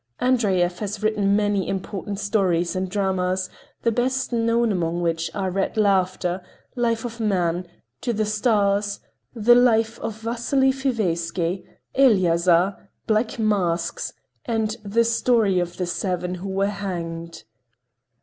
[0.19, 3.51] Andreyev has written many important stories and dramas,
[3.83, 6.41] the best known among which are "Red Laughter,"
[6.75, 7.67] "Life of Man,"
[8.01, 9.01] "To the Stars,"
[9.35, 14.13] "The Life of Vasily Fiveisky," "Eliazar," "Black Masks,"
[14.45, 17.43] and "The Story of the Seven Who Were Hanged."